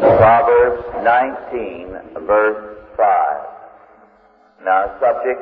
[0.00, 3.36] Proverbs 19, verse 5.
[4.64, 5.40] Now, subject,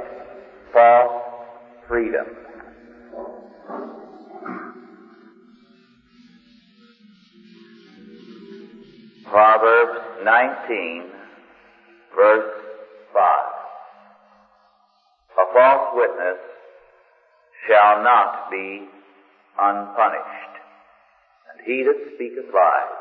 [0.72, 1.22] false
[1.86, 2.26] freedom.
[9.30, 11.04] Proverbs 19,
[12.16, 12.62] verse
[13.14, 13.22] 5.
[15.38, 16.38] A false witness
[17.68, 18.88] shall not be
[19.56, 20.54] unpunished,
[21.52, 22.97] and he that speaketh lies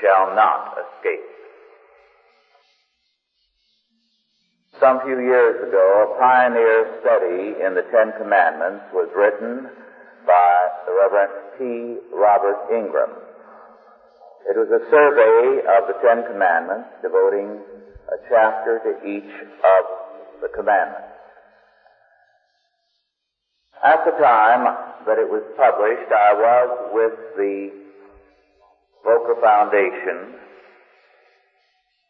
[0.00, 1.26] shall not escape.
[4.80, 9.68] Some few years ago, a pioneer study in the Ten Commandments was written
[10.26, 11.98] by the Reverend T.
[12.12, 13.10] Robert Ingram.
[14.48, 17.62] It was a survey of the Ten Commandments, devoting
[18.10, 19.30] a chapter to each
[19.62, 19.84] of
[20.40, 21.06] the commandments.
[23.84, 24.66] At the time
[25.06, 27.81] that it was published, I was with the
[29.04, 30.38] Volker Foundation,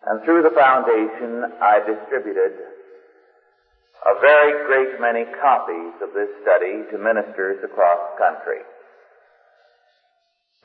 [0.07, 2.53] and through the foundation I distributed
[4.05, 8.63] a very great many copies of this study to ministers across the country.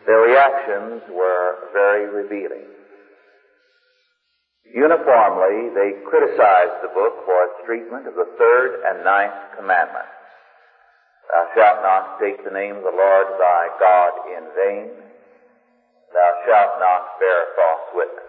[0.05, 2.65] Their reactions were very revealing.
[4.73, 10.17] Uniformly, they criticized the book for its treatment of the third and ninth commandments.
[11.29, 15.06] Thou shalt not take the name of the Lord thy God in vain.
[16.17, 18.25] Thou shalt not bear false witness.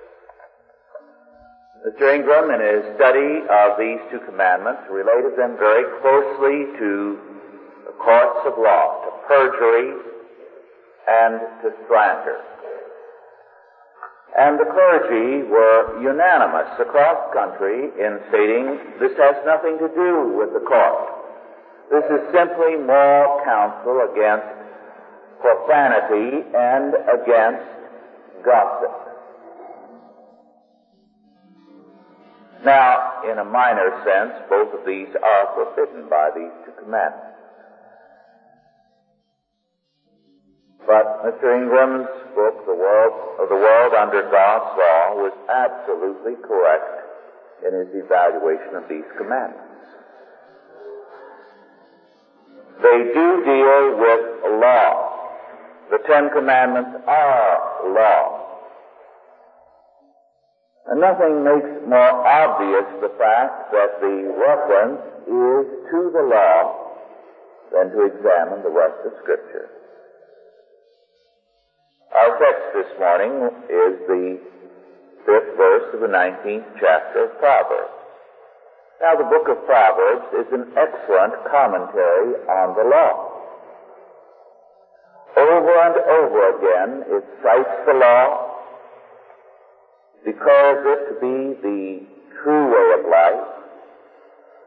[1.89, 2.05] Mr.
[2.21, 7.17] Ingram, in his study of these two commandments, related them very closely to
[7.89, 9.97] the courts of law, to perjury
[11.09, 12.37] and to slander.
[14.37, 20.37] And the clergy were unanimous across the country in stating this has nothing to do
[20.37, 21.09] with the court.
[21.89, 24.45] This is simply moral counsel against
[25.41, 27.78] profanity and against
[28.45, 29.09] gossip.
[32.65, 37.39] Now, in a minor sense, both of these are forbidden by these two commandments.
[40.87, 41.55] But Mr.
[41.55, 47.05] Ingram's book, The World, of the World Under God's Law, was absolutely correct
[47.67, 49.69] in his evaluation of these commandments.
[52.83, 55.09] They do deal with law.
[55.91, 58.38] The Ten Commandments are law.
[60.89, 66.89] And nothing makes more obvious the fact that the reference is to the law
[67.73, 69.69] than to examine the rest of Scripture.
[72.09, 73.33] Our text this morning
[73.69, 74.41] is the
[75.29, 77.93] fifth verse of the 19th chapter of Proverbs.
[79.03, 83.13] Now the book of Proverbs is an excellent commentary on the law.
[85.37, 88.48] Over and over again it cites the law,
[90.25, 92.07] declares it to be the
[92.43, 93.49] true way of life,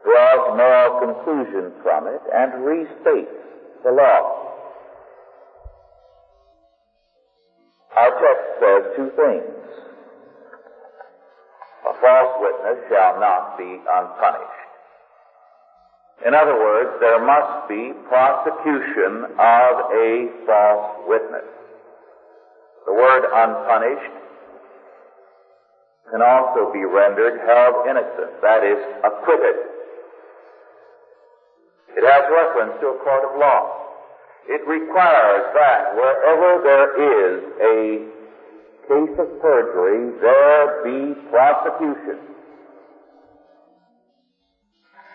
[0.04, 3.38] draws moral conclusions from it, and restates
[3.84, 4.48] the law.
[7.96, 9.62] Our text says two things.
[11.84, 14.62] A false witness shall not be unpunished.
[16.26, 21.50] In other words, there must be prosecution of a false witness.
[22.86, 24.21] The word unpunished
[26.12, 29.56] can also be rendered held innocent, that is, acquitted.
[31.96, 33.80] It has reference to a court of law.
[34.46, 38.12] It requires that wherever there is a
[38.88, 42.20] case of perjury, there be prosecution.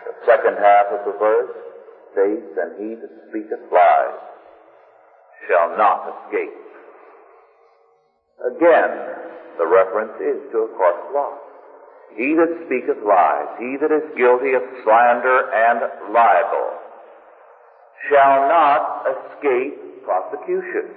[0.02, 1.53] The second half of the verse
[2.13, 4.18] states, And he that speaketh lies
[5.47, 6.57] shall not escape.
[8.56, 9.27] Again,
[9.57, 11.34] the reference is to a court of law.
[12.16, 15.79] He that speaketh lies, he that is guilty of slander and
[16.13, 16.68] libel,
[18.09, 20.94] shall not escape prosecution.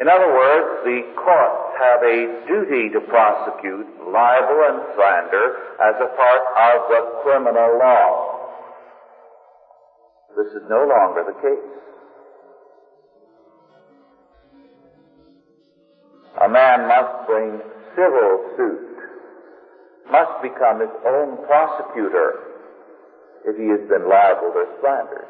[0.00, 5.46] In other words, the courts have a duty to prosecute libel and slander
[5.78, 8.32] as a part of the criminal law.
[10.36, 11.70] This is no longer the case.
[16.42, 17.60] A man must bring
[17.94, 18.98] civil suit,
[20.10, 22.34] must become his own prosecutor
[23.46, 25.28] if he has been libeled or slandered.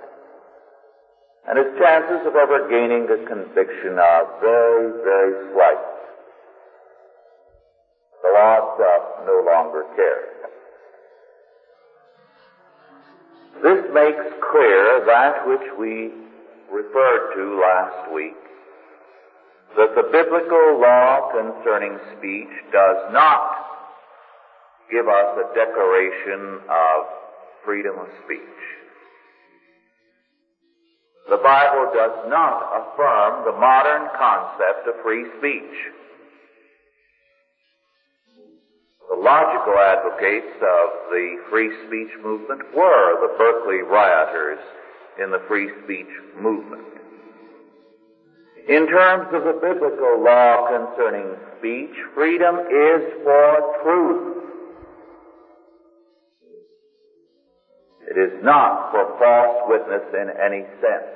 [1.48, 5.84] And his chances of ever gaining a conviction are very, very slight.
[8.22, 10.32] The law itself no longer cares.
[13.62, 16.10] This makes clear that which we
[16.72, 18.36] referred to last week
[19.76, 23.62] that the biblical law concerning speech does not
[24.90, 26.98] give us a declaration of
[27.64, 28.62] freedom of speech.
[31.30, 35.76] The Bible does not affirm the modern concept of free speech.
[39.08, 44.58] The logical advocates of the free speech movement were the Berkeley rioters
[45.22, 47.01] in the free speech movement.
[48.68, 54.42] In terms of the biblical law concerning speech, freedom is for truth.
[58.06, 61.10] It is not for false witness in any sense.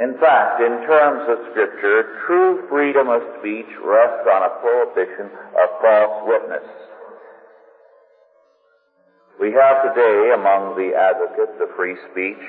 [0.00, 5.68] In fact, in terms of scripture, true freedom of speech rests on a prohibition of
[5.82, 6.68] false witness.
[9.40, 12.40] We have today among the advocates of free speech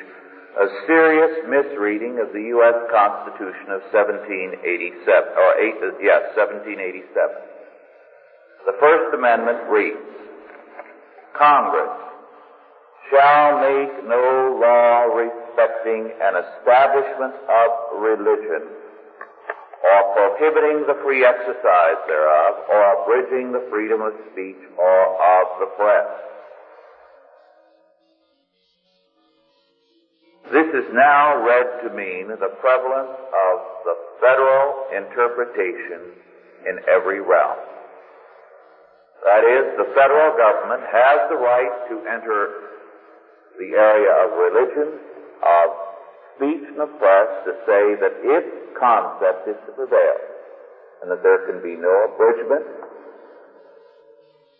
[0.51, 2.75] a serious misreading of the U.S.
[2.91, 7.07] Constitution of 1787, or eight, yes, 1787.
[8.67, 10.11] The First Amendment reads,
[11.39, 11.95] Congress
[13.09, 17.69] shall make no law respecting an establishment of
[18.03, 25.47] religion, or prohibiting the free exercise thereof, or abridging the freedom of speech or of
[25.59, 26.30] the press.
[30.51, 33.55] This is now read to mean the prevalence of
[33.87, 36.11] the federal interpretation
[36.67, 37.55] in every realm.
[39.23, 42.39] That is, the federal government has the right to enter
[43.59, 44.99] the area of religion,
[45.39, 45.67] of
[46.35, 50.19] speech and of press to say that its concept is to prevail
[51.01, 52.65] and that there can be no abridgment,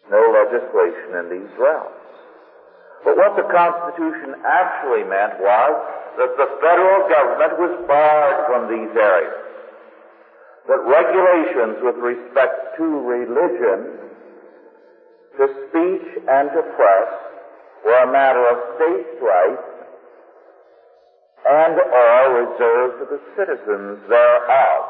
[0.10, 2.01] no legislation in these realms.
[3.04, 5.72] But what the Constitution actually meant was
[6.18, 9.42] that the federal government was barred from these areas.
[10.70, 13.98] That regulations with respect to religion,
[15.38, 17.10] to speech and to press
[17.86, 19.72] were a matter of state rights
[21.50, 24.82] and are reserved to the citizens thereof.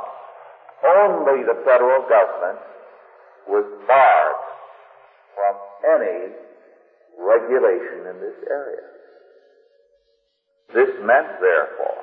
[0.84, 2.60] Only the federal government
[3.48, 4.44] was barred
[5.36, 5.56] from
[5.96, 6.40] any
[7.18, 8.88] regulation in this area.
[10.74, 12.02] This meant, therefore,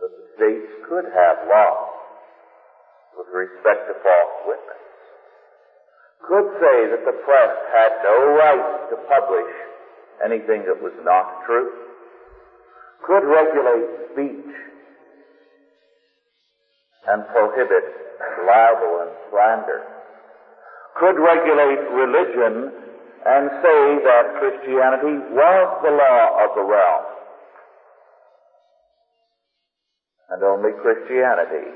[0.00, 1.94] that the states could have laws
[3.18, 4.78] with respect to false witness
[6.28, 9.48] could say that the press had no right to publish
[10.22, 11.72] anything that was not true,
[13.06, 14.52] could regulate speech
[17.08, 17.84] and prohibit
[18.44, 19.80] libel and slander,
[21.00, 22.72] could regulate religion
[23.28, 27.04] and say that Christianity was the law of the realm.
[30.30, 31.68] And only Christianity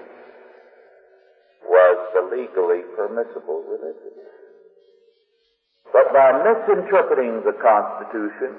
[1.65, 4.17] was the legally permissible religion.
[5.93, 8.57] But by misinterpreting the Constitution,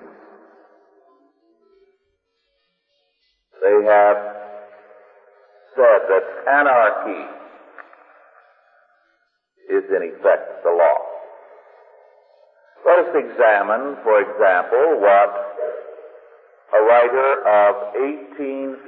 [3.64, 4.18] they have
[5.76, 7.26] said that anarchy
[9.70, 11.03] is in effect the law.
[12.94, 15.34] Let us examine, for example, what
[16.78, 17.74] a writer of
[18.22, 18.86] 1857,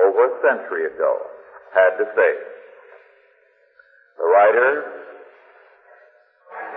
[0.00, 1.20] over a century ago,
[1.76, 2.32] had to say.
[4.16, 4.70] The writer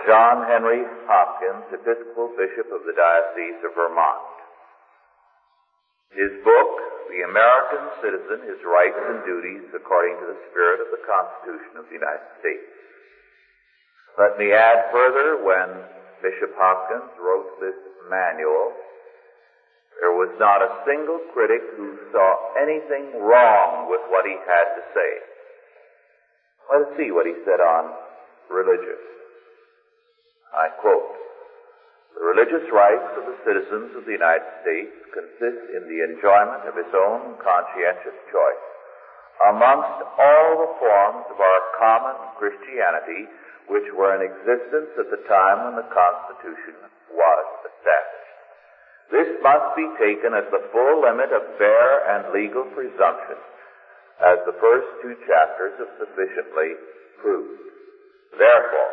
[0.04, 4.28] John Henry Hopkins, Episcopal Bishop of the Diocese of Vermont.
[6.12, 6.72] His book,
[7.08, 11.88] The American Citizen, His Rights and Duties According to the Spirit of the Constitution of
[11.88, 12.68] the United States.
[14.18, 15.86] Let me add further, when
[16.18, 17.78] Bishop Hopkins wrote this
[18.10, 18.74] manual,
[20.02, 24.82] there was not a single critic who saw anything wrong with what he had to
[24.90, 25.10] say.
[26.66, 27.94] Let's see what he said on
[28.50, 28.98] religion.
[30.50, 31.14] I quote,
[32.18, 36.74] the religious rights of the citizens of the United States consist in the enjoyment of
[36.74, 38.64] his own conscientious choice
[39.54, 43.30] amongst all the forms of our common Christianity
[43.68, 46.76] which were in existence at the time when the Constitution
[47.12, 48.28] was established.
[49.08, 53.40] This must be taken as the full limit of fair and legal presumption,
[54.20, 56.76] as the first two chapters have sufficiently
[57.20, 57.60] proved.
[58.36, 58.92] Therefore,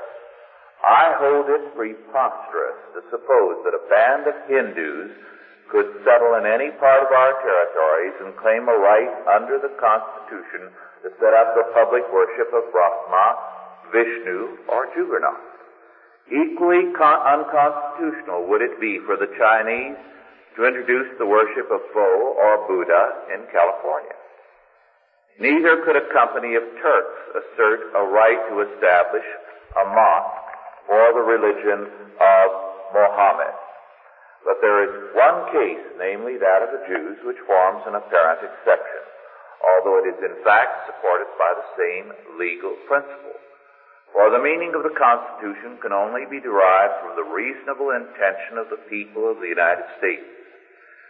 [0.86, 5.12] I hold it preposterous to suppose that a band of Hindus
[5.74, 10.70] could settle in any part of our territories and claim a right under the Constitution
[11.02, 13.28] to set up the public worship of Brahma,
[13.92, 15.42] Vishnu, or Juggernaut.
[16.32, 19.98] Equally con- unconstitutional would it be for the Chinese
[20.58, 24.16] to introduce the worship of Fo or Buddha in California.
[25.38, 29.28] Neither could a company of Turks assert a right to establish
[29.76, 30.48] a mosque
[30.88, 32.48] for the religion of
[32.96, 33.54] Mohammed.
[34.48, 39.04] But there is one case, namely that of the Jews, which forms an apparent exception,
[39.60, 42.06] although it is in fact supported by the same
[42.40, 43.36] legal principle.
[44.16, 48.72] For the meaning of the Constitution can only be derived from the reasonable intention of
[48.72, 50.24] the people of the United States.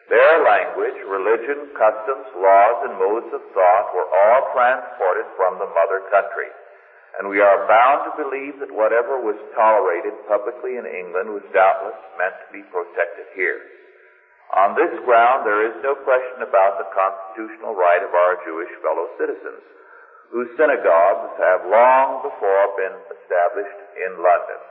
[0.09, 6.01] Their language, religion, customs, laws, and modes of thought were all transported from the mother
[6.09, 6.49] country.
[7.21, 12.01] And we are bound to believe that whatever was tolerated publicly in England was doubtless
[12.17, 13.61] meant to be protected here.
[14.57, 19.13] On this ground, there is no question about the constitutional right of our Jewish fellow
[19.21, 19.61] citizens,
[20.33, 24.61] whose synagogues have long before been established in London.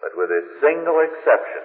[0.00, 1.64] But with a single exception,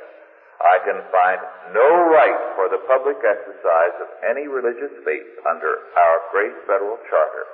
[0.60, 1.39] I can find
[1.72, 7.48] no right for the public exercise of any religious faith under our great federal charter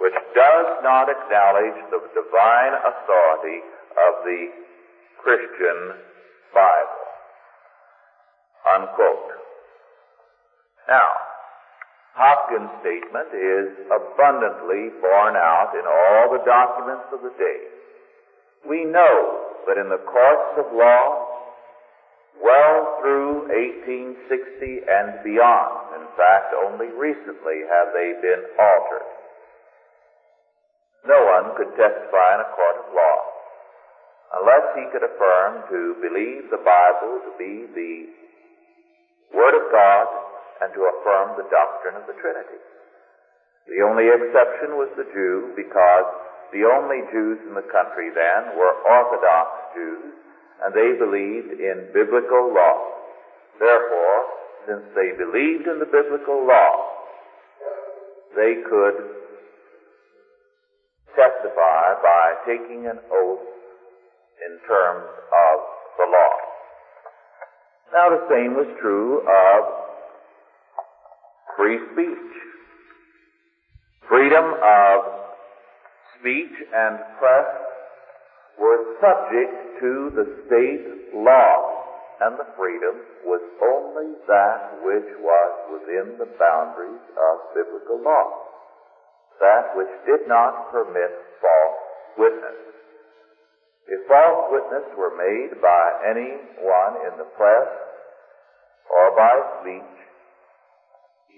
[0.00, 3.60] which does not acknowledge the divine authority
[4.00, 4.40] of the
[5.20, 6.00] Christian
[6.56, 7.04] Bible.
[8.76, 9.30] Unquote.
[10.88, 11.08] Now,
[12.14, 17.60] Hopkins' statement is abundantly borne out in all the documents of the day.
[18.66, 21.30] We know that in the courts of law,
[22.42, 26.02] well through 1860 and beyond.
[26.02, 29.08] In fact, only recently have they been altered.
[31.06, 33.18] No one could testify in a court of law
[34.40, 37.94] unless he could affirm to believe the Bible to be the
[39.34, 40.06] Word of God
[40.60, 42.60] and to affirm the doctrine of the Trinity.
[43.68, 46.06] The only exception was the Jew because
[46.52, 50.12] the only Jews in the country then were Orthodox Jews
[50.64, 52.76] and they believed in biblical law.
[53.58, 54.18] Therefore,
[54.68, 56.72] since they believed in the biblical law,
[58.36, 58.96] they could
[61.16, 63.46] testify by taking an oath
[64.46, 65.56] in terms of
[65.98, 66.34] the law.
[67.92, 69.79] Now the same was true of
[71.70, 72.32] free speech.
[74.08, 74.98] Freedom of
[76.18, 77.46] speech and press
[78.58, 81.54] were subject to the state law,
[82.22, 88.26] and the freedom was only that which was within the boundaries of biblical law,
[89.38, 91.80] that which did not permit false
[92.18, 92.58] witness.
[93.86, 97.70] If false witness were made by anyone in the press
[98.90, 99.99] or by speech,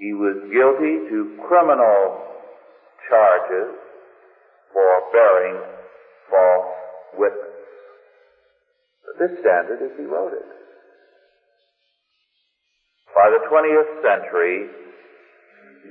[0.03, 2.27] he was guilty to criminal
[3.09, 3.71] charges
[4.75, 5.63] for bearing
[6.27, 6.75] false
[7.15, 7.55] witness.
[9.07, 10.43] But this standard is eroded.
[13.15, 14.67] By the 20th century,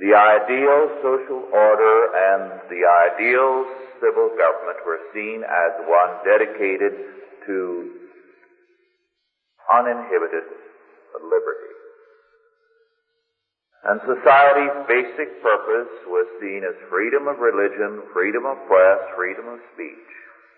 [0.04, 3.64] the ideal social order and the ideal
[3.96, 6.92] civil government were seen as one dedicated
[7.46, 7.88] to
[9.72, 10.44] uninhibited
[11.16, 11.71] liberty.
[13.82, 19.58] And society's basic purpose was seen as freedom of religion, freedom of press, freedom of
[19.74, 20.10] speech.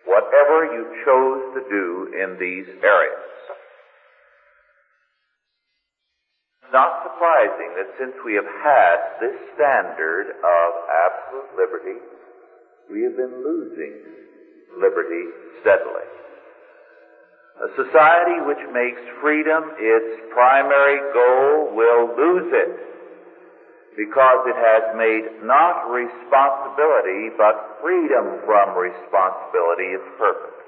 [0.05, 3.25] Whatever you chose to do in these areas.
[6.69, 10.69] Not surprising that since we have had this standard of
[11.09, 11.99] absolute liberty,
[12.93, 14.05] we have been losing
[14.77, 16.09] liberty steadily.
[17.65, 22.94] A society which makes freedom its primary goal will lose it
[23.97, 30.59] because it has made not responsibility but freedom from responsibility its purpose.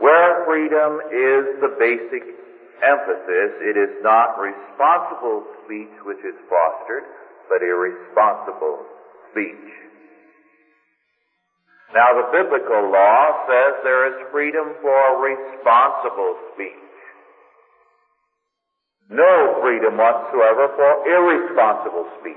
[0.00, 2.24] Where freedom is the basic
[2.82, 7.04] emphasis, it is not responsible speech which is fostered,
[7.48, 8.84] but irresponsible
[9.30, 9.70] speech.
[11.94, 16.83] Now the biblical law says there is freedom for responsible speech.
[19.10, 22.36] No freedom whatsoever for irresponsible speech.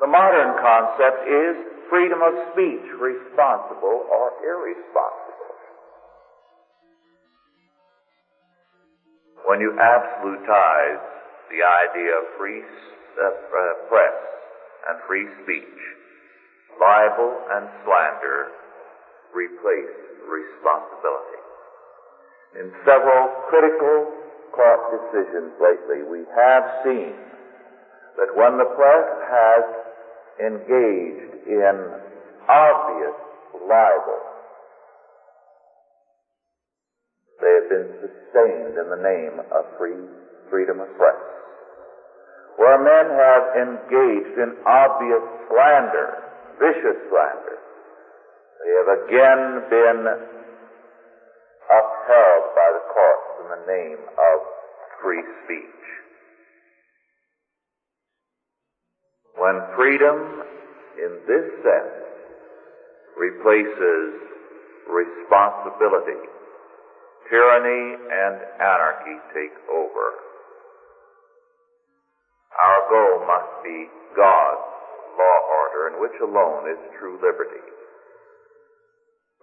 [0.00, 1.56] The modern concept is
[1.88, 5.30] freedom of speech, responsible or irresponsible.
[9.46, 11.02] When you absolutize
[11.50, 14.14] the idea of free uh, press
[14.88, 15.80] and free speech,
[16.78, 18.48] libel and slander
[19.34, 19.96] replace
[20.28, 21.40] responsibility.
[22.60, 24.19] In several critical
[24.60, 27.16] court decisions lately, we have seen
[28.20, 29.64] that when the press has
[30.36, 31.76] engaged in
[32.44, 33.16] obvious
[33.56, 34.20] libel,
[37.40, 39.96] they have been sustained in the name of free
[40.50, 41.16] freedom of press.
[42.58, 46.08] Where men have engaged in obvious slander,
[46.60, 47.56] vicious slander,
[48.60, 50.00] they have again been
[51.70, 54.29] upheld by the courts in the name of
[55.02, 55.84] free speech.
[59.36, 60.42] When freedom
[60.98, 62.00] in this sense
[63.16, 64.12] replaces
[64.88, 66.20] responsibility,
[67.30, 70.06] tyranny and anarchy take over.
[72.60, 74.66] Our goal must be God's
[75.16, 77.64] law order in which alone is true liberty.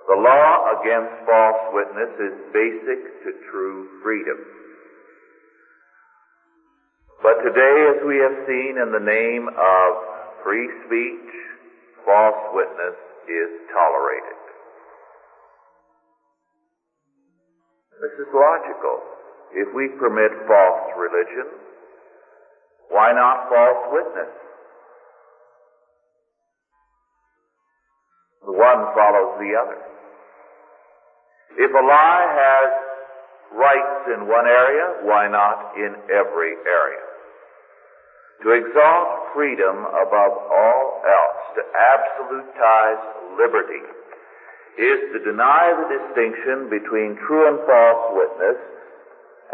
[0.07, 4.37] The law against false witness is basic to true freedom.
[7.23, 9.89] But today, as we have seen in the name of
[10.43, 11.29] free speech,
[12.05, 12.95] false witness
[13.27, 14.37] is tolerated.
[18.01, 19.01] This is logical.
[19.53, 21.49] If we permit false religion,
[22.89, 24.33] why not false witness?
[28.45, 29.81] The one follows the other.
[31.57, 32.69] If a lie has
[33.57, 37.06] rights in one area, why not in every area?
[38.43, 43.03] To exalt freedom above all else, to absolutize
[43.37, 43.81] liberty,
[44.77, 48.57] is to deny the distinction between true and false witness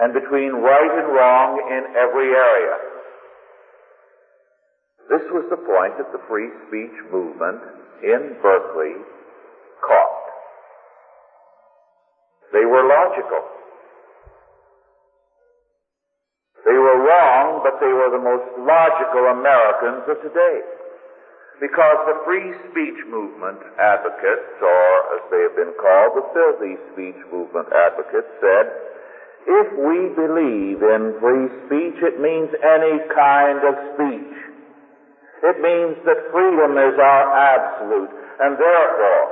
[0.02, 2.76] and between right and wrong in every area.
[5.10, 7.62] This was the point that the free speech movement
[8.04, 9.00] in Berkeley
[9.80, 10.24] caught.
[12.52, 13.48] They were logical.
[16.64, 20.64] They were wrong, but they were the most logical Americans of today.
[21.60, 24.90] Because the free speech movement advocates, or
[25.20, 28.66] as they have been called, the filthy speech movement advocates, said,
[29.44, 34.36] if we believe in free speech, it means any kind of speech.
[35.44, 39.26] It means that freedom is our absolute, and therefore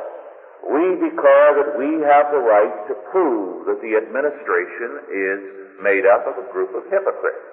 [0.68, 6.26] we declare that we have the right to prove that the administration is made up
[6.30, 7.52] of a group of hypocrites.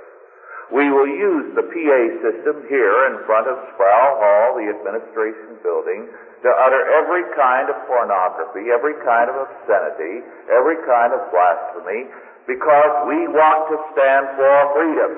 [0.68, 6.12] We will use the PA system here in front of Sproul Hall, the administration building,
[6.44, 10.20] to utter every kind of pornography, every kind of obscenity,
[10.52, 12.04] every kind of blasphemy,
[12.44, 15.12] because we want to stand for freedom.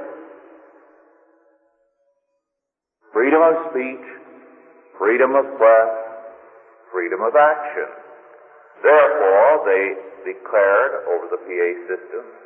[3.11, 4.07] Freedom of speech,
[5.03, 5.90] freedom of press,
[6.94, 7.90] freedom of action.
[8.87, 9.85] Therefore, they
[10.31, 12.39] declared over the PA system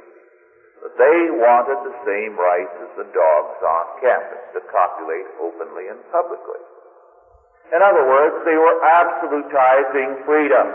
[0.84, 5.96] that they wanted the same rights as the dogs on campus to copulate openly and
[6.12, 6.60] publicly.
[7.72, 10.68] In other words, they were absolutizing freedom.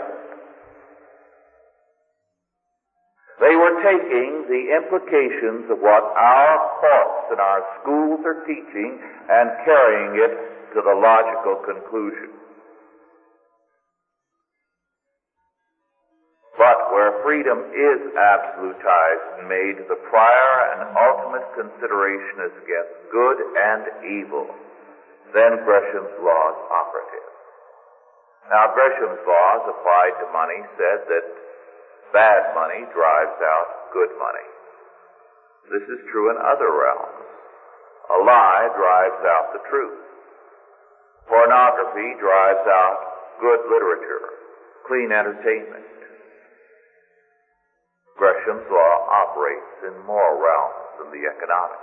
[3.38, 8.98] They were taking the implications of what our courts and our schools are teaching
[9.30, 10.34] and carrying it
[10.74, 12.28] to the logical conclusion.
[17.30, 24.50] Freedom is absolutized and made the prior and ultimate consideration is against good and evil,
[25.30, 27.30] then Gresham's law is operative.
[28.50, 31.26] Now, Gresham's laws applied to money said that
[32.10, 34.48] bad money drives out good money.
[35.70, 37.30] This is true in other realms.
[38.10, 40.02] A lie drives out the truth.
[41.30, 42.98] Pornography drives out
[43.38, 44.34] good literature,
[44.90, 45.99] clean entertainment.
[48.20, 51.80] Gresham's law operates in more realms than the economic.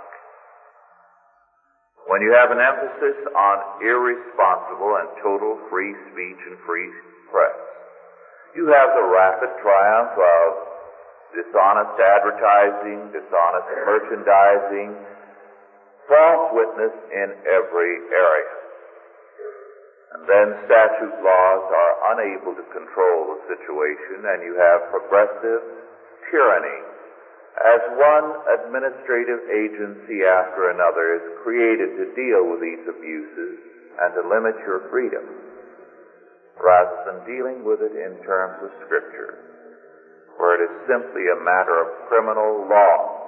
[2.06, 6.88] When you have an emphasis on irresponsible and total free speech and free
[7.34, 7.58] press,
[8.54, 10.48] you have the rapid triumph of
[11.34, 14.94] dishonest advertising, dishonest merchandising,
[16.06, 18.54] false witness in every area.
[20.14, 25.78] And then statute laws are unable to control the situation, and you have progressive
[26.30, 26.80] tyranny
[27.58, 33.54] as one administrative agency after another is created to deal with these abuses
[33.98, 35.26] and to limit your freedom,
[36.62, 39.42] rather than dealing with it in terms of Scripture,
[40.38, 43.18] where it is simply a matter of criminal law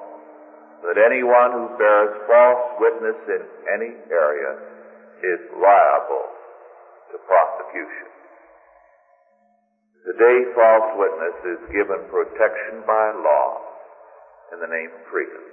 [0.87, 3.43] that anyone who bears false witness in
[3.75, 4.53] any area
[5.27, 6.27] is liable
[7.11, 8.10] to prosecution.
[10.01, 13.49] Today, false witness is given protection by law
[14.49, 15.45] in the name of freedom.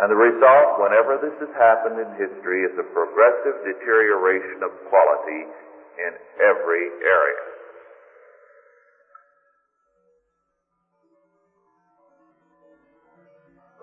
[0.00, 5.44] And the result, whenever this has happened in history, is a progressive deterioration of quality
[6.00, 7.44] in every area.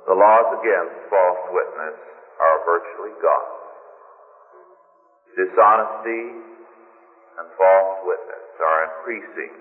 [0.10, 1.98] The laws against false witness
[2.42, 3.54] are virtually gone.
[5.38, 6.42] Dishonesty
[7.38, 9.54] and false witness are increasing,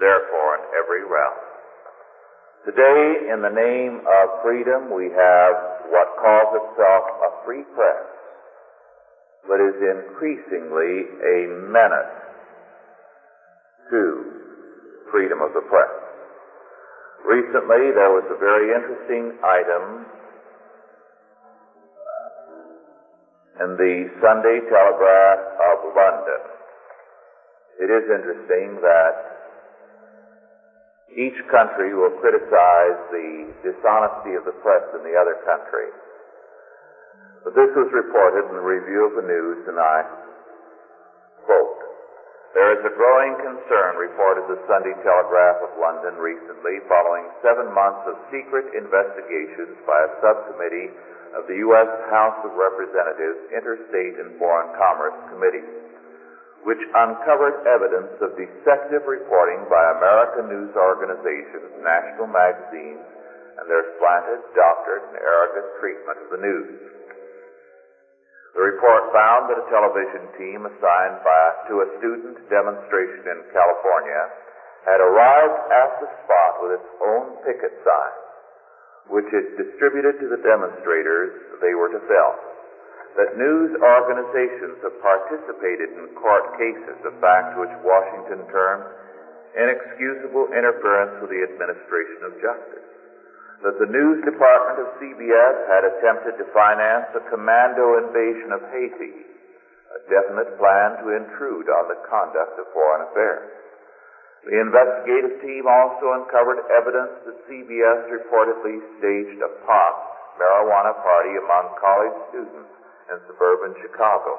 [0.00, 1.38] therefore, in every realm.
[2.64, 5.54] Today, in the name of freedom, we have
[5.90, 8.06] what calls itself a free press,
[9.48, 12.16] but is increasingly a menace
[13.90, 14.40] to
[15.10, 15.90] freedom of the press.
[17.26, 20.06] Recently, there was a very interesting item
[23.60, 26.51] in the Sunday Telegraph of London.
[27.82, 29.14] It is interesting that
[31.10, 35.90] each country will criticize the dishonesty of the press in the other country.
[37.42, 40.06] But this was reported in the review of the news, I
[41.42, 41.82] quote,
[42.54, 48.06] there is a growing concern, reported the Sunday Telegraph of London recently, following seven months
[48.06, 50.92] of secret investigations by a subcommittee
[51.34, 51.90] of the U.S.
[52.14, 55.64] House of Representatives Interstate and Foreign Commerce Committee,
[56.62, 63.02] which uncovered evidence of deceptive reporting by American news organizations, national magazines,
[63.58, 66.92] and their slanted, doctored, and arrogant treatment of the news.
[68.54, 74.22] The report found that a television team assigned by, to a student demonstration in California
[74.84, 78.16] had arrived at the spot with its own picket sign,
[79.08, 81.32] which it distributed to the demonstrators
[81.64, 82.51] they were to film.
[83.16, 88.88] That news organizations have participated in court cases, a fact which Washington termed
[89.52, 92.88] inexcusable interference with the administration of justice
[93.62, 99.14] that the news department of CBS had attempted to finance a commando invasion of Haiti,
[99.94, 103.46] a definite plan to intrude on the conduct of foreign affairs.
[104.42, 109.94] The investigative team also uncovered evidence that CBS reportedly staged a pot
[110.42, 114.38] marijuana party among college students in suburban Chicago.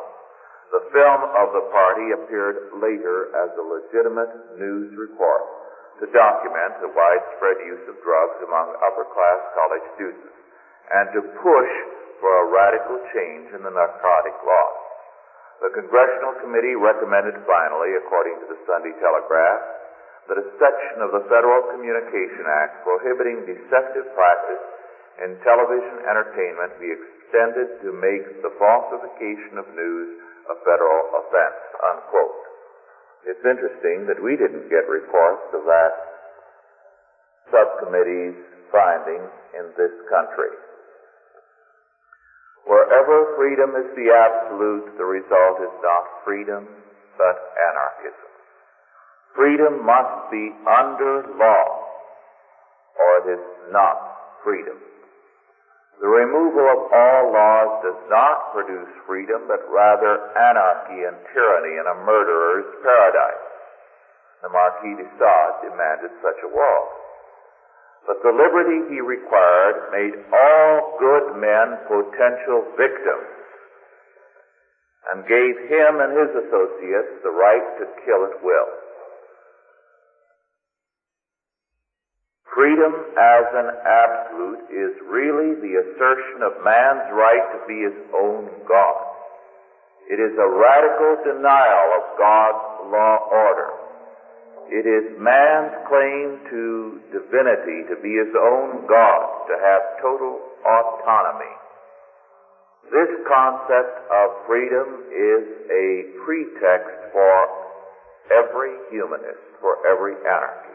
[0.72, 5.44] The film of the party appeared later as a legitimate news report
[6.02, 10.34] to document the widespread use of drugs among upper class college students
[10.90, 11.74] and to push
[12.18, 14.80] for a radical change in the narcotic laws.
[15.62, 19.62] The Congressional Committee recommended finally, according to the Sunday Telegraph,
[20.28, 24.64] that a section of the Federal Communication Act prohibiting deceptive practice
[25.24, 30.10] in television entertainment be extended to make the falsification of news
[30.54, 32.42] a federal offense, unquote.
[33.26, 35.94] It's interesting that we didn't get reports of that
[37.50, 38.38] subcommittee's
[38.70, 40.54] findings in this country.
[42.70, 46.70] Wherever freedom is the absolute, the result is not freedom,
[47.18, 48.30] but anarchism.
[49.36, 51.66] Freedom must be under law,
[52.94, 53.98] or it is not
[54.44, 54.93] freedom.
[56.02, 61.88] The removal of all laws does not produce freedom, but rather anarchy and tyranny and
[61.88, 63.46] a murderer's paradise.
[64.42, 66.90] The Marquis de Sade demanded such a world.
[68.06, 73.32] But the liberty he required made all good men potential victims
[75.12, 78.83] and gave him and his associates the right to kill at will.
[82.54, 88.46] Freedom as an absolute is really the assertion of man's right to be his own
[88.70, 89.02] God.
[90.06, 93.74] It is a radical denial of God's law order.
[94.70, 101.58] It is man's claim to divinity, to be his own God, to have total autonomy.
[102.94, 107.34] This concept of freedom is a pretext for
[108.30, 110.73] every humanist, for every anarchist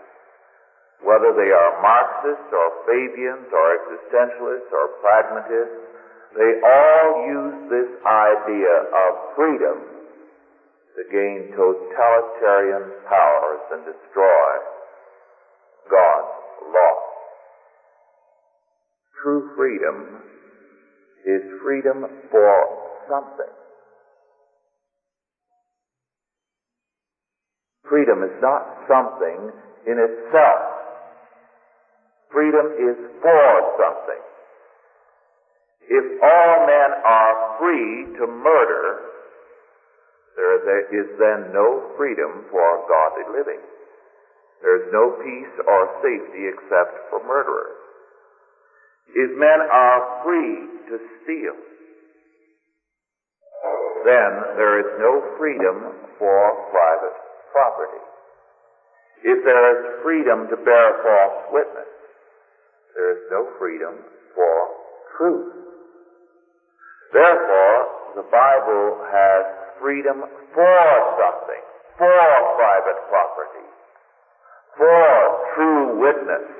[1.02, 5.88] whether they are Marxists or Fabians or existentialists or pragmatists,
[6.34, 9.78] they all use this idea of freedom
[10.98, 14.50] to gain totalitarian powers and destroy
[15.90, 16.34] God's
[16.74, 16.96] law.
[19.22, 20.22] True freedom
[21.24, 22.54] is freedom for
[23.08, 23.54] something.
[27.88, 29.50] Freedom is not something
[29.86, 30.77] in itself.
[32.32, 34.22] Freedom is for something.
[35.88, 39.08] If all men are free to murder,
[40.36, 43.60] there is then no freedom for godly living.
[44.62, 47.78] There is no peace or safety except for murderers.
[49.14, 51.56] If men are free to steal,
[54.04, 57.16] then there is no freedom for private
[57.50, 58.04] property.
[59.24, 61.97] If there is freedom to bear false witness,
[62.98, 63.94] there is no freedom
[64.34, 64.54] for
[65.16, 65.54] truth.
[67.14, 67.78] Therefore,
[68.18, 69.44] the Bible has
[69.80, 70.82] freedom for
[71.14, 71.62] something,
[71.96, 72.26] for
[72.58, 73.68] private property,
[74.76, 75.06] for
[75.54, 76.50] true witness,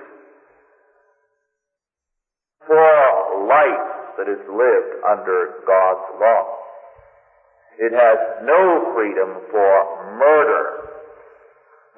[2.69, 3.91] for life
[4.23, 6.55] that is lived under God's law.
[7.83, 9.75] It has no freedom for
[10.15, 10.87] murder,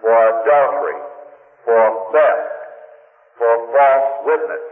[0.00, 1.00] for adultery,
[1.66, 2.60] for theft,
[3.40, 4.66] for false witness.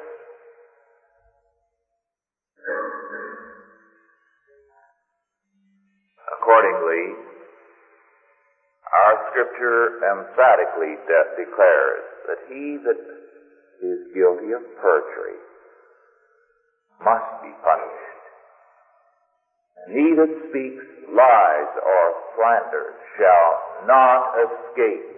[6.37, 7.17] Accordingly,
[8.93, 13.01] our scripture emphatically de- declares that he that
[13.81, 15.41] is guilty of perjury
[17.01, 18.21] must be punished.
[19.81, 22.05] And he that speaks lies or
[22.37, 25.18] slanders shall not escape.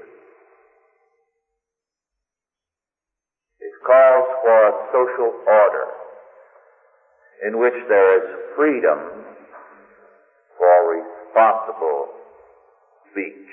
[3.87, 5.87] Calls for a social order
[7.47, 8.99] in which there is freedom
[10.59, 12.09] for responsible
[13.11, 13.49] speech.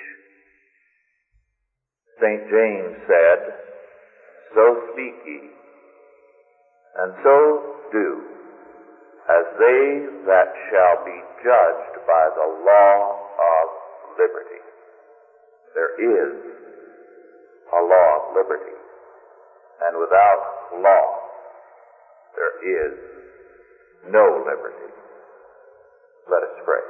[2.20, 2.50] St.
[2.50, 3.40] James said,
[4.56, 5.40] So speak ye,
[7.00, 7.38] and so
[7.92, 8.22] do,
[9.30, 9.84] as they
[10.26, 12.96] that shall be judged by the law
[13.38, 13.66] of
[14.18, 14.63] liberty.
[15.76, 16.34] There is
[17.70, 18.77] a law of liberty,
[19.88, 20.41] and without
[20.84, 21.06] law,
[22.36, 22.93] there is
[24.12, 24.91] no liberty.
[26.30, 26.84] Let us pray.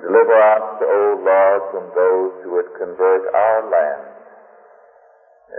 [0.00, 4.06] Deliver us, O Lord, from those who would convert our land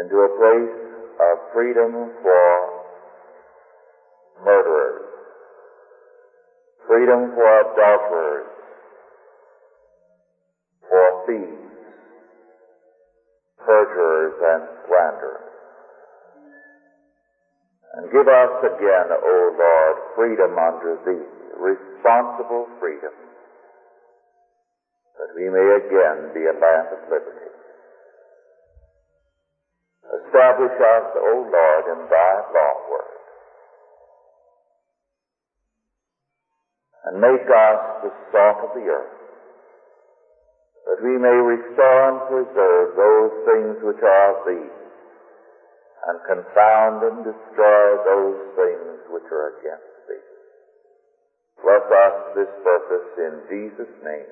[0.02, 0.76] into a place
[1.20, 2.70] of freedom for
[4.44, 5.10] murderers,
[6.88, 8.48] freedom for adulterers,
[10.90, 11.65] for thieves,
[13.66, 15.52] perjurers, and slanderers.
[17.96, 21.26] And give us again, O Lord, freedom under Thee,
[21.58, 23.14] responsible freedom,
[25.18, 27.50] that we may again be a land of liberty.
[30.28, 33.16] Establish us, O Lord, in Thy law word,
[37.06, 39.25] and make us the salt of the earth,
[40.86, 44.70] that we may restore and preserve those things which are of Thee,
[46.06, 50.26] and confound and destroy those things which are against Thee.
[51.66, 54.30] Bless us this purpose in Jesus' name.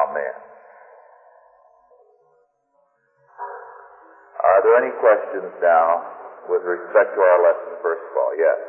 [0.00, 0.34] Amen.
[4.44, 6.04] Are there any questions now
[6.48, 8.32] with respect to our lesson, first of all?
[8.36, 8.60] Yes.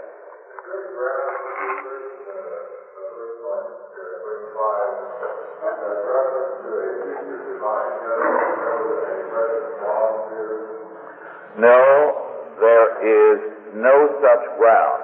[11.55, 11.81] No,
[12.59, 13.39] there is
[13.75, 15.03] no such ground.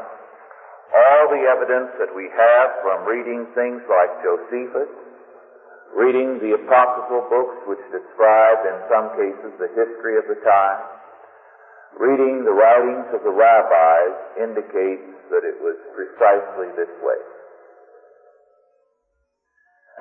[0.91, 4.91] All the evidence that we have from reading things like Josephus,
[5.95, 10.79] reading the apocryphal books which describe in some cases the history of the time,
[11.99, 17.30] reading the writings of the rabbis indicates that it was precisely this way.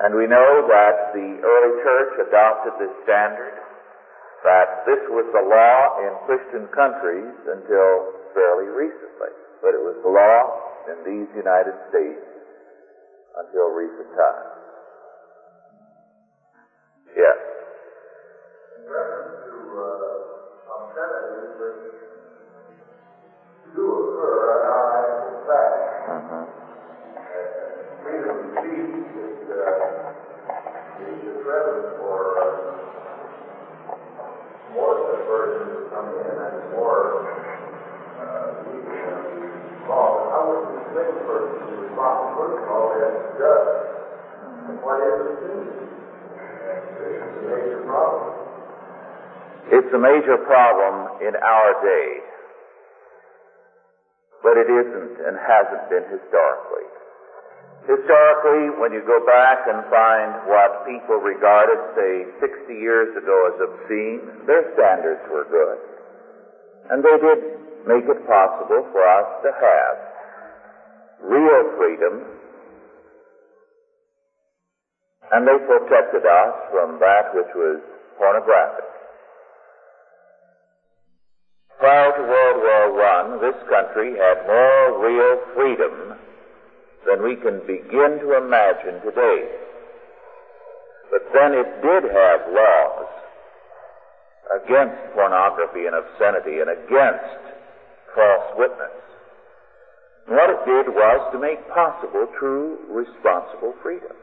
[0.01, 3.53] And we know that the early church adopted this standard,
[4.41, 9.29] that this was the law in Christian countries until fairly recently,
[9.61, 10.57] but it was the law
[10.89, 12.25] in these United States
[13.45, 14.57] until recent times.
[17.13, 17.37] Yes.
[36.07, 37.25] And more
[38.17, 38.95] uh, legal
[39.87, 40.07] law.
[40.17, 43.91] But how would the same person who is responsible for the law as judge?
[44.81, 45.81] What is speech?
[46.71, 48.41] And it's a major problem.
[49.71, 52.09] It's a major problem in our day,
[54.43, 56.80] but it isn't and hasn't been historically.
[57.81, 63.57] Historically, when you go back and find what people regarded, say, 60 years ago as
[63.57, 65.81] obscene, their standards were good.
[66.93, 67.39] And they did
[67.89, 69.95] make it possible for us to have
[71.25, 72.21] real freedom,
[75.33, 77.81] and they protected us from that which was
[78.17, 78.85] pornographic.
[81.79, 86.13] Prior to World War I, this country had more real freedom
[87.05, 89.49] than we can begin to imagine today.
[91.11, 93.07] But then it did have laws
[94.63, 97.41] against pornography and obscenity and against
[98.15, 98.95] false witness.
[100.27, 104.15] And what it did was to make possible true, responsible freedom.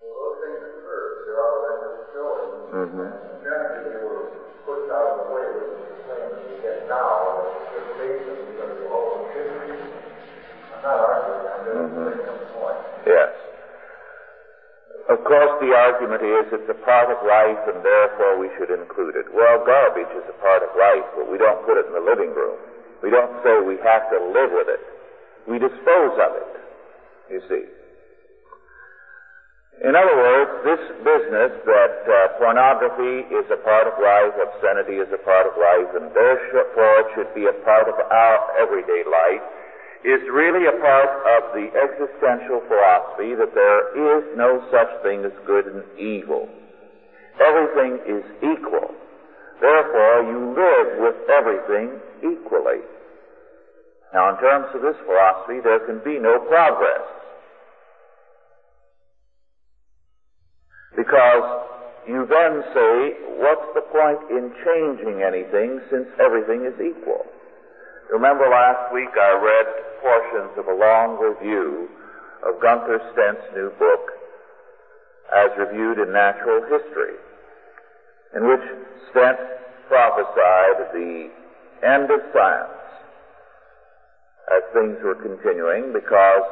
[0.00, 1.26] Well, those things occurred.
[1.26, 3.08] There are records showing Mm-hmm.
[3.42, 4.28] generally they were
[4.64, 8.38] pushed out of the way with the claim that we get now that the basis
[8.52, 9.72] because of all the history.
[10.76, 12.04] I'm not arguing, I'm just Mhm.
[12.12, 12.80] making a point.
[13.08, 13.32] Yes.
[15.08, 19.16] Of course, the argument is it's a part of life and therefore we should include
[19.16, 19.24] it.
[19.32, 22.36] Well, garbage is a part of life, but we don't put it in the living
[22.36, 22.60] room.
[23.00, 24.84] We don't say we have to live with it.
[25.48, 26.52] We dispose of it,
[27.32, 27.64] you see.
[29.80, 35.08] In other words, this business that uh, pornography is a part of life, obscenity is
[35.14, 39.40] a part of life, and therefore it should be a part of our everyday life,
[40.04, 45.32] is really a part of the existential philosophy that there is no such thing as
[45.46, 46.48] good and evil.
[47.40, 48.94] Everything is equal.
[49.60, 52.82] Therefore, you live with everything equally.
[54.14, 57.02] Now, in terms of this philosophy, there can be no progress.
[60.96, 61.44] Because
[62.06, 67.26] you then say, what's the point in changing anything since everything is equal?
[68.10, 69.68] Remember last week I read
[70.00, 71.88] portions of a long review
[72.40, 74.00] of Gunther Stent's new book,
[75.36, 77.20] as reviewed in Natural History,
[78.34, 78.64] in which
[79.10, 79.36] Stent
[79.88, 81.28] prophesied the
[81.84, 82.80] end of science
[84.56, 86.48] as things were continuing because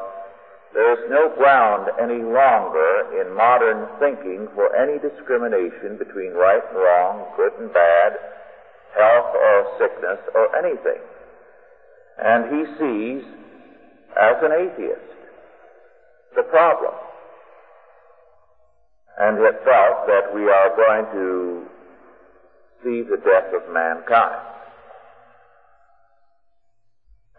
[0.75, 6.77] there is no ground any longer in modern thinking for any discrimination between right and
[6.77, 8.13] wrong, good and bad,
[8.93, 11.01] health or sickness or anything.
[12.23, 13.25] And he sees,
[14.17, 15.13] as an atheist,
[16.35, 16.95] the problem.
[19.19, 21.67] And it felt that we are going to
[22.85, 24.45] see the death of mankind.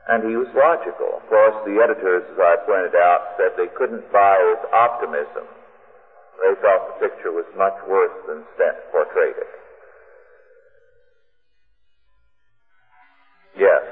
[0.10, 1.20] And he was logical.
[1.22, 5.46] Of course, the editors, as I pointed out, said they couldn't buy his optimism.
[6.42, 9.52] They thought the picture was much worse than Stent portrayed it.
[13.58, 13.84] Yes.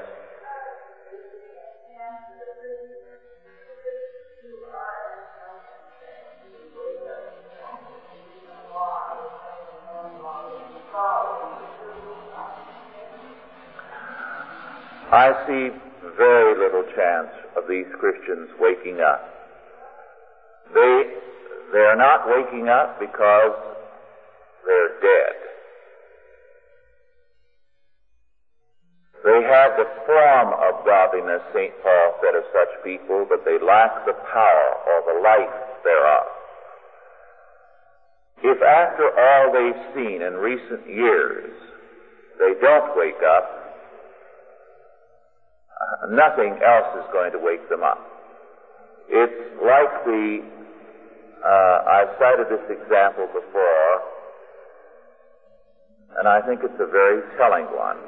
[15.12, 15.70] I see
[16.16, 19.22] very little chance of these Christians waking up.
[20.74, 21.02] They,
[21.72, 23.54] they are not waking up because
[24.66, 25.46] they're dead.
[29.24, 31.72] They have the form of godliness, St.
[31.82, 36.26] Paul said of such people, but they lack the power or the life thereof.
[38.42, 41.50] If after all they've seen in recent years,
[42.38, 43.65] they don't wake up,
[46.08, 47.98] nothing else is going to wake them up.
[49.08, 50.42] It's like the,
[51.44, 53.92] uh, I've cited this example before,
[56.18, 57.98] and I think it's a very telling one,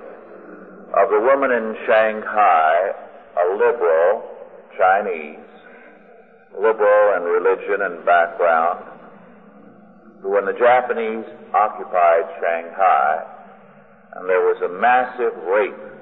[0.96, 2.92] of the woman in Shanghai,
[3.36, 4.24] a liberal
[4.76, 5.44] Chinese,
[6.58, 8.84] liberal in religion and background,
[10.22, 13.22] who when the Japanese occupied Shanghai,
[14.14, 15.97] and there was a massive rape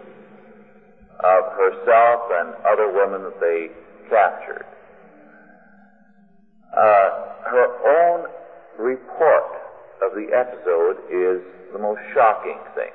[1.20, 3.68] of herself and other women that they
[4.08, 4.66] captured.
[6.76, 7.08] Uh,
[7.48, 8.28] her own
[8.78, 9.48] report
[10.04, 11.40] of the episode is
[11.72, 12.92] the most shocking thing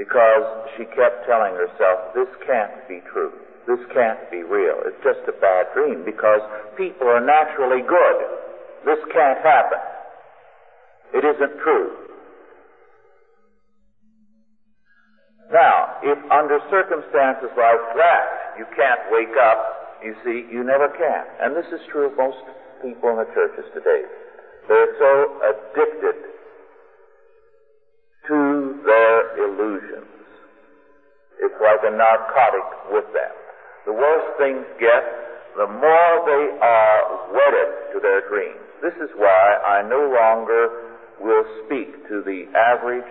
[0.00, 0.44] because
[0.76, 3.32] she kept telling herself, this can't be true.
[3.68, 4.80] This can't be real.
[4.88, 6.40] It's just a bad dream because
[6.76, 8.16] people are naturally good.
[8.88, 9.78] This can't happen.
[11.12, 11.99] It isn't true.
[15.52, 21.24] Now, if under circumstances like that you can't wake up, you see, you never can.
[21.42, 22.38] And this is true of most
[22.80, 24.06] people in the churches today.
[24.68, 26.16] They're so addicted
[28.28, 28.38] to
[28.86, 30.06] their illusions.
[31.42, 33.34] It's like a narcotic with them.
[33.86, 35.02] The worse things get,
[35.56, 37.00] the more they are
[37.34, 38.62] wedded to their dreams.
[38.82, 40.68] This is why I no longer
[41.20, 43.08] will speak to the average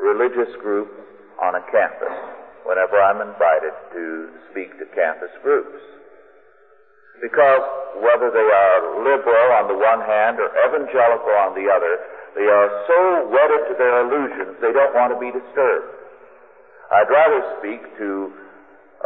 [0.00, 0.88] religious group
[1.42, 2.16] on a campus
[2.64, 4.04] whenever I'm invited to
[4.50, 5.78] speak to campus groups.
[7.22, 7.64] Because
[8.02, 11.96] whether they are liberal on the one hand or evangelical on the other,
[12.36, 13.00] they are so
[13.32, 15.88] wedded to their illusions they don't want to be disturbed.
[16.92, 18.32] I'd rather speak to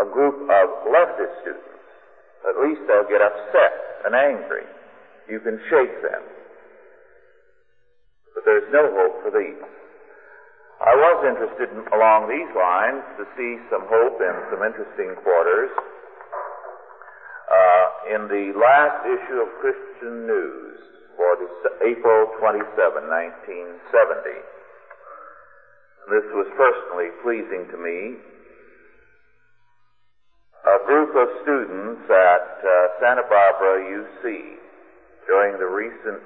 [0.03, 1.70] a group of leftist students.
[2.49, 3.72] At least they'll get upset
[4.05, 4.66] and angry.
[5.28, 6.22] You can shake them.
[8.34, 9.62] But there's no hope for these.
[10.81, 15.68] I was interested in, along these lines to see some hope in some interesting quarters.
[17.53, 20.81] Uh, in the last issue of Christian News
[21.20, 21.37] for
[21.85, 24.41] April 27, 1970,
[26.09, 28.16] this was personally pleasing to me.
[30.64, 32.72] A group of students at uh,
[33.05, 34.24] Santa Barbara UC
[35.28, 36.24] during the recent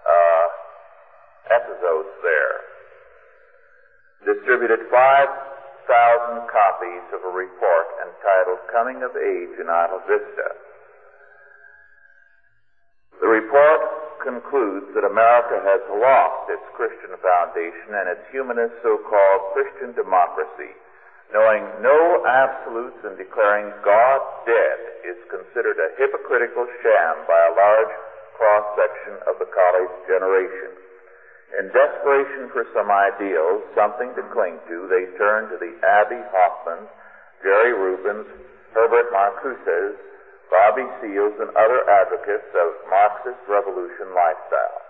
[0.00, 0.46] uh,
[1.60, 2.41] episodes there
[4.24, 10.48] distributed 5,000 copies of a report entitled Coming of Age in Isla Vista.
[13.20, 13.82] The report
[14.22, 20.74] concludes that America has lost its Christian foundation and its humanist so-called Christian democracy.
[21.34, 27.94] Knowing no absolutes and declaring God dead is considered a hypocritical sham by a large
[28.36, 30.76] cross-section of the college generation.
[31.60, 36.88] In desperation for some ideals, something to cling to, they turn to the Abbie Hoffmans,
[37.44, 38.24] Jerry Rubins,
[38.72, 40.00] Herbert Marcuses,
[40.48, 44.80] Bobby Seales, and other advocates of Marxist revolution lifestyle.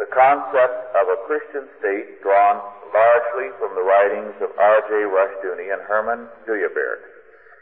[0.00, 2.56] The concept of a Christian state drawn
[2.92, 4.92] largely from the writings of R.J.
[5.12, 7.00] Rushdoony and Herman Dooyeweerd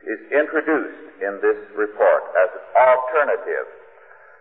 [0.06, 3.66] is introduced in this report as an alternative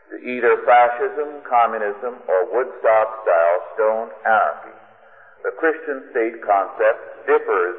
[0.10, 4.76] to either fascism, communism, or Woodstock-style stone anarchy.
[5.46, 7.78] The Christian state concept differs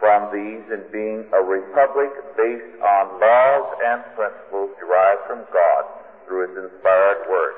[0.00, 5.82] from these in being a republic based on laws and principles derived from God
[6.24, 7.56] through His inspired Word,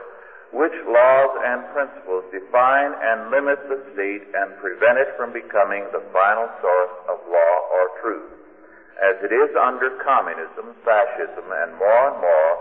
[0.53, 6.03] which laws and principles define and limit the state and prevent it from becoming the
[6.11, 8.33] final source of law or truth,
[9.05, 12.53] as it is under communism, fascism, and more and more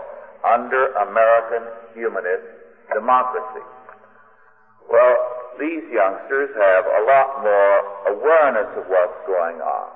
[0.44, 1.64] under American
[1.94, 2.46] humanist
[2.94, 3.64] democracy.
[4.90, 5.16] Well,
[5.58, 7.76] these youngsters have a lot more
[8.16, 9.88] awareness of what's going on.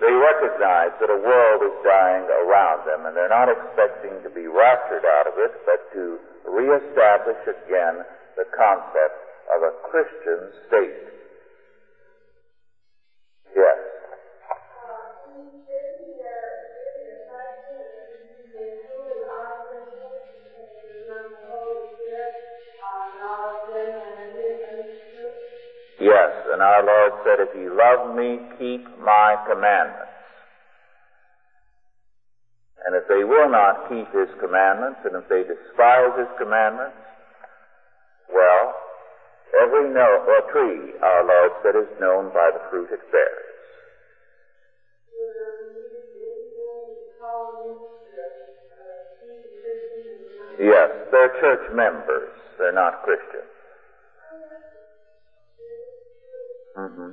[0.00, 4.46] They recognize that a world is dying around them, and they're not expecting to be
[4.50, 6.18] raptured out of it, but to
[6.50, 8.02] reestablish again
[8.36, 9.18] the concept
[9.54, 10.98] of a Christian state.
[13.54, 13.93] Yes.
[26.54, 30.14] And our Lord said, if you love me, keep my commandments.
[32.86, 36.94] And if they will not keep his commandments, and if they despise his commandments,
[38.30, 38.70] well,
[39.66, 43.50] every no, or tree, our Lord said, is known by the fruit it bears.
[50.62, 52.30] Yes, they're church members.
[52.58, 53.53] They're not Christians.
[56.76, 57.12] Mm-hmm.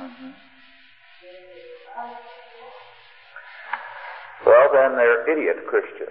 [0.00, 0.30] Mm-hmm.
[4.46, 6.08] Well, then they're idiot Christians.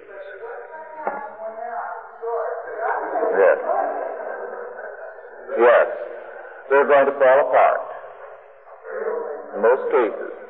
[3.33, 3.57] Yes.
[5.57, 5.87] Yes.
[6.69, 7.92] They're going to fall apart.
[9.63, 10.42] Most cases.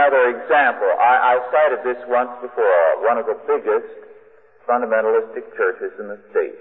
[0.00, 3.04] Another example, I, I cited this once before.
[3.04, 3.92] One of the biggest
[4.64, 6.56] fundamentalistic churches in the state.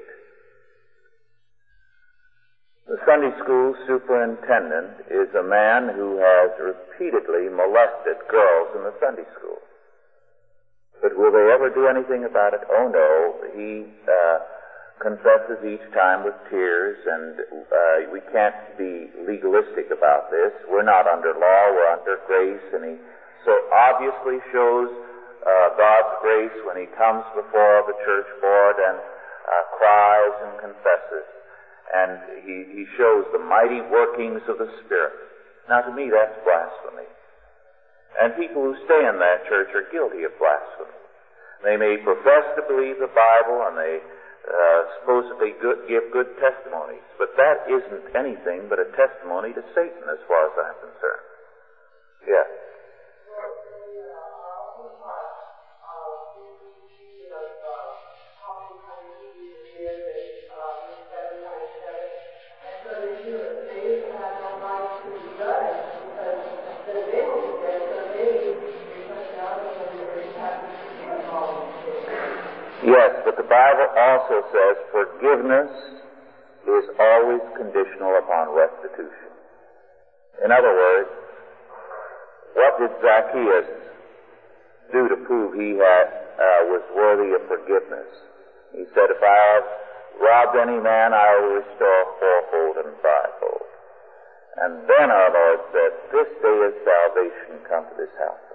[2.92, 9.30] The Sunday school superintendent is a man who has repeatedly molested girls in the Sunday
[9.40, 9.64] school.
[11.00, 12.62] But will they ever do anything about it?
[12.68, 13.40] Oh no.
[13.56, 14.38] He uh,
[15.00, 20.52] confesses each time with tears, and uh, we can't be legalistic about this.
[20.68, 22.96] We're not under law, we're under grace, and he
[23.46, 24.90] so obviously shows
[25.46, 31.28] uh, God's grace when he comes before the church board and uh, cries and confesses,
[31.96, 32.12] and
[32.44, 35.16] he, he shows the mighty workings of the Spirit.
[35.68, 37.08] Now, to me, that's blasphemy.
[38.20, 40.98] And people who stay in that church are guilty of blasphemy.
[41.64, 44.00] They may profess to believe the Bible and they
[44.50, 50.08] uh, supposedly good, give good testimonies, but that isn't anything but a testimony to Satan
[50.10, 51.28] as far as I'm concerned.
[52.26, 52.48] Yeah.
[73.40, 75.72] The Bible also says forgiveness
[76.68, 79.32] is always conditional upon restitution.
[80.44, 81.10] In other words,
[82.60, 83.70] what did Zacchaeus
[84.92, 88.12] do to prove he had uh, was worthy of forgiveness?
[88.76, 89.68] He said, "If I have
[90.20, 93.68] robbed any man, I will restore fourfold and fivefold."
[94.60, 98.49] And then our Lord said, "This day is salvation come to this house."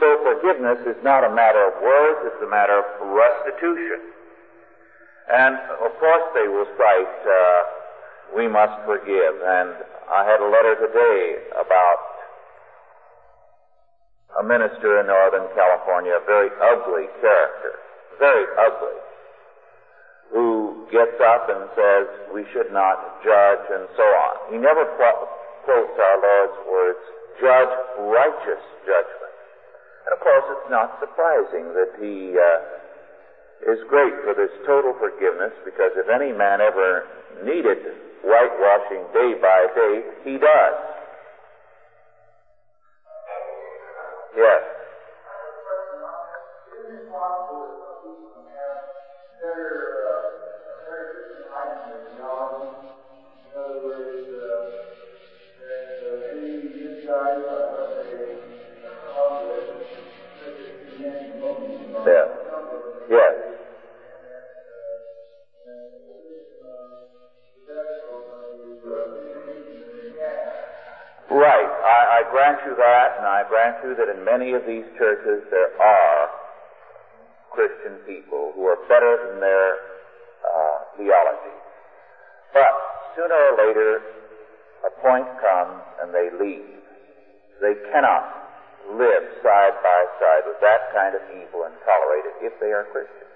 [0.00, 4.00] So forgiveness is not a matter of words, it's a matter of restitution.
[5.28, 7.60] And of course they will cite, uh,
[8.34, 9.34] we must forgive.
[9.44, 9.76] And
[10.08, 12.00] I had a letter today about
[14.40, 17.76] a minister in Northern California, a very ugly character,
[18.18, 18.98] very ugly,
[20.32, 24.32] who gets up and says we should not judge and so on.
[24.48, 27.04] He never quotes our Lord's words,
[27.36, 29.19] judge righteous judgment.
[30.06, 35.52] And of course, it's not surprising that he uh, is great for this total forgiveness
[35.64, 37.04] because if any man ever
[37.44, 37.78] needed
[38.24, 40.76] whitewashing day by day, he does.
[44.36, 44.62] Yes.
[49.42, 49.79] Yes.
[63.10, 63.34] Yes.
[71.30, 71.70] Right.
[71.84, 75.42] I, I grant you that, and I grant you that in many of these churches
[75.50, 76.28] there are
[77.50, 79.74] Christian people who are better than their
[80.46, 81.56] uh, theology.
[82.54, 82.70] But
[83.16, 84.02] sooner or later,
[84.86, 86.78] a point comes and they leave.
[87.60, 88.39] They cannot
[88.96, 92.84] live side by side with that kind of evil and tolerate it if they are
[92.90, 93.30] Christians.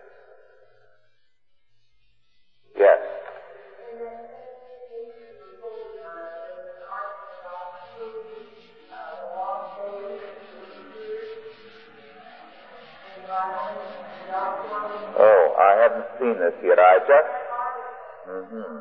[2.77, 2.99] Yes.
[15.17, 16.79] Oh, I haven't seen this yet.
[16.79, 17.33] I just.
[18.29, 18.79] Mm-hmm.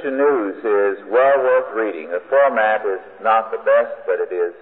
[0.00, 2.08] Christian News is well worth reading.
[2.08, 4.54] The format is not the best, but it is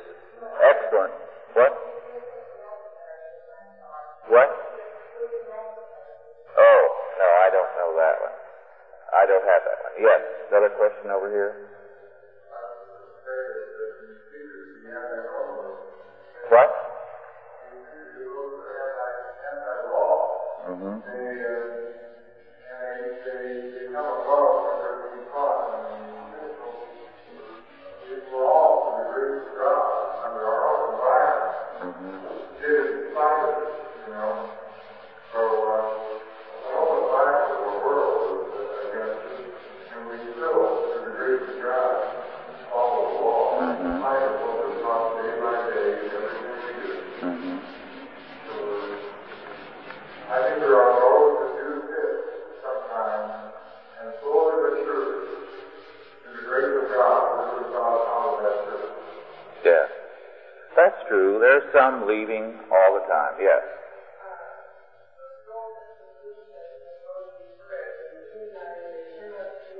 [61.58, 63.34] There's some leaving all the time.
[63.40, 63.62] Yes.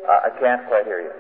[0.08, 1.12] Uh, I can't quite hear you.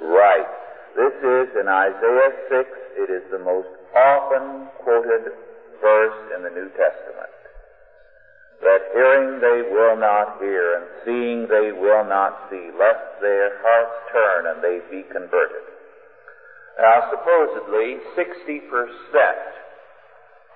[0.00, 0.46] Right.
[0.94, 2.70] This is in Isaiah 6.
[2.98, 3.66] It is the most
[3.96, 5.32] often quoted
[5.82, 7.29] verse in the New Testament.
[8.60, 13.96] That hearing they will not hear, and seeing they will not see, lest their hearts
[14.12, 15.64] turn and they be converted.
[16.78, 18.60] Now, supposedly, 60%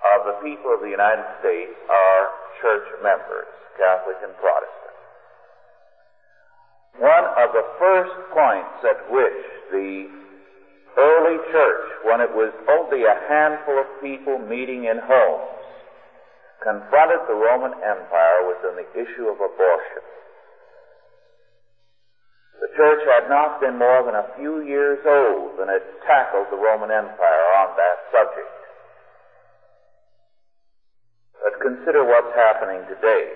[0.05, 2.29] of the people of the United States are
[2.61, 4.97] church members, Catholic and Protestant.
[7.01, 9.41] One of the first points at which
[9.73, 10.09] the
[10.97, 15.54] early church, when it was only a handful of people meeting in homes,
[16.65, 20.03] confronted the Roman Empire was in the issue of abortion.
[22.65, 26.57] The church had not been more than a few years old when it tackled the
[26.57, 28.55] Roman Empire on that subject.
[31.45, 33.29] But consider what's happening today.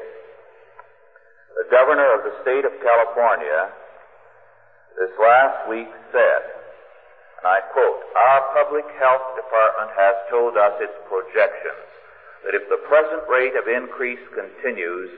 [1.60, 3.68] The governor of the state of California
[4.96, 6.42] this last week said,
[7.38, 11.87] and I quote, Our public health department has told us its projections
[12.44, 15.10] that if the present rate of increase continues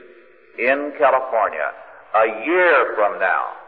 [0.57, 1.69] in California,
[2.15, 3.61] a year from now,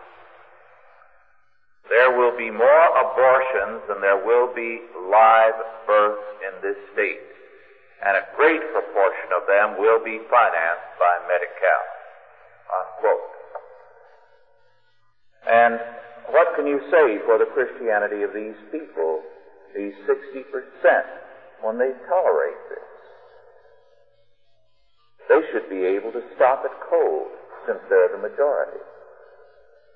[1.90, 4.82] there will be more abortions than there will be
[5.12, 7.22] live births in this state.
[8.04, 11.84] And a great proportion of them will be financed by Medi-Cal.
[12.74, 13.32] Unquote.
[15.48, 15.80] And
[16.32, 19.22] what can you say for the Christianity of these people,
[19.76, 20.44] these 60%,
[21.62, 22.83] when they tolerate this?
[25.30, 27.32] They should be able to stop it cold,
[27.68, 28.82] since they're the majority.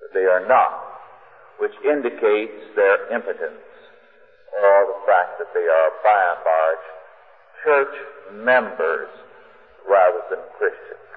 [0.02, 0.98] But they are not
[1.58, 3.66] which indicates their impotence
[4.62, 6.86] or the fact that they are by and large
[7.66, 7.96] church
[8.46, 9.10] members
[9.90, 11.12] rather than Christians.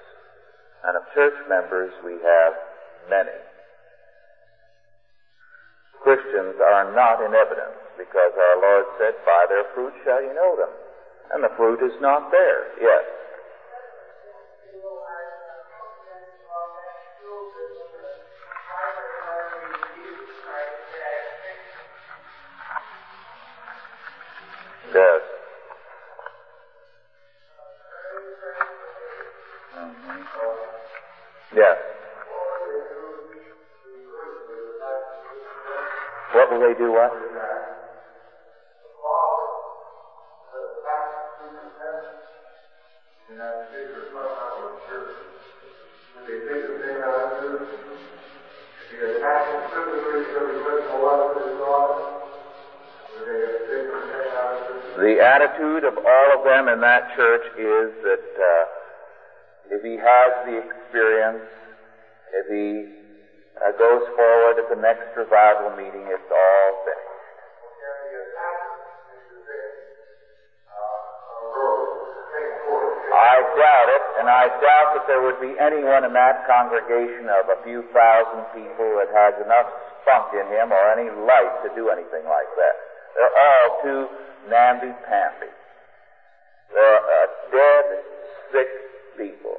[0.85, 2.53] And of church members we have
[3.09, 3.37] many.
[6.01, 10.57] Christians are not in evidence because our Lord said, by their fruit shall you know
[10.57, 10.73] them.
[11.33, 13.05] And the fruit is not there yet.
[55.01, 58.65] The attitude of all of them in that church is that uh,
[59.71, 61.41] if he has the experience,
[62.33, 62.85] if he
[63.57, 67.11] uh, goes forward at the next revival meeting, it's all finished.
[73.11, 77.49] I doubt it, and I doubt that there would be anyone in that congregation of
[77.49, 79.65] a few thousand people that has enough
[80.05, 82.75] spunk in him or any light to do anything like that.
[83.17, 84.01] They're all too
[84.45, 85.49] namby-pamby.
[86.69, 87.85] They're uh, dead,
[88.53, 88.69] sick
[89.17, 89.57] people.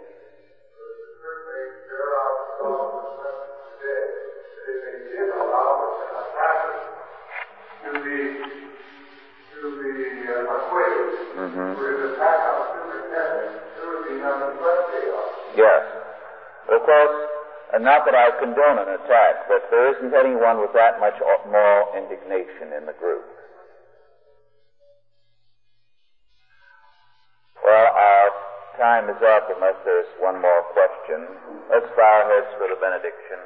[11.35, 12.52] Mm-hmm.
[15.57, 15.83] Yes.
[16.71, 17.17] Of course,
[17.75, 21.17] and not that I condone an attack, but there isn't anyone with that much
[21.49, 23.25] moral indignation in the group.
[27.65, 28.29] Well, our
[28.77, 31.27] time is up unless there's one more question.
[31.73, 33.41] Let's bow our heads for the benediction.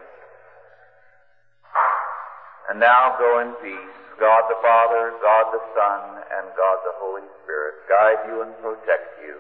[2.71, 3.95] And now go in peace.
[4.19, 6.01] God the Father, God the Son,
[6.41, 9.37] and God the Holy Spirit guide you and protect you,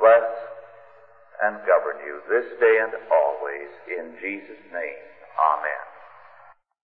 [0.00, 0.28] bless
[1.42, 5.02] and govern you this day and always in Jesus' name.
[5.36, 5.85] Amen.